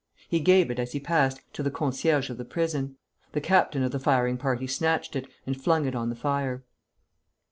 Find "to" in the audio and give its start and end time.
1.53-1.61